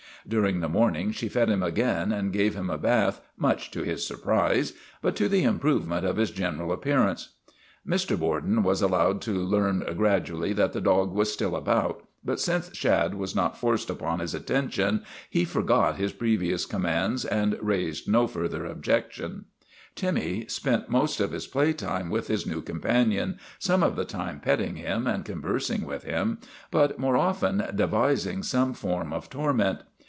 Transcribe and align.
During 0.27 0.59
the 0.59 0.69
morning 0.69 1.11
she 1.13 1.27
fed 1.29 1.49
him 1.49 1.63
again 1.63 2.11
and 2.11 2.31
gave 2.31 2.53
him 2.53 2.69
a 2.69 2.77
bath, 2.77 3.21
much 3.37 3.71
to 3.71 3.81
his 3.81 4.05
surprise, 4.05 4.73
but 5.01 5.15
to 5.15 5.27
the 5.27 5.41
improvement 5.41 6.05
of 6.05 6.17
his 6.17 6.29
general 6.29 6.71
appearance. 6.71 7.29
Mr. 7.87 8.19
Borden 8.19 8.61
was 8.61 8.83
allowed 8.83 9.19
to 9.21 9.31
learn 9.33 9.83
gradually 9.97 10.53
that 10.53 10.73
the 10.73 10.79
dog 10.79 11.11
was 11.11 11.33
still 11.33 11.55
about, 11.55 12.03
but 12.23 12.39
since 12.39 12.69
Shad 12.77 13.15
was 13.15 13.35
not 13.35 13.59
200 13.59 13.59
THE 13.59 13.65
REGENERATION 13.65 13.65
OF 13.65 13.65
TIMMY 13.65 13.71
forced 13.71 13.89
upon 13.89 14.19
his 14.19 14.33
attention 14.75 15.05
he 15.27 15.43
forgot 15.43 15.95
his 15.95 16.13
previous 16.13 16.67
commands 16.67 17.25
and 17.25 17.57
raised 17.59 18.07
no 18.07 18.27
further 18.27 18.67
objection. 18.67 19.45
Timmy 19.95 20.45
spent 20.47 20.87
most 20.87 21.19
of 21.19 21.31
his 21.31 21.47
play 21.47 21.73
time 21.73 22.11
with 22.11 22.27
his 22.27 22.45
new 22.45 22.61
companion, 22.61 23.39
some 23.57 23.81
of 23.81 23.95
the 23.95 24.05
time 24.05 24.39
petting 24.39 24.75
him 24.75 25.07
and 25.07 25.25
conversing 25.25 25.83
with 25.83 26.03
him, 26.03 26.37
but 26.69 26.99
more 26.99 27.17
often 27.17 27.65
devising 27.73 28.43
some 28.43 28.75
form 28.75 29.13
of 29.13 29.27
torment. 29.27 29.79